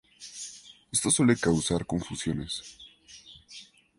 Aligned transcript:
Esto 0.91 1.11
suele 1.11 1.37
causar 1.37 1.85
confusiones. 1.85 2.63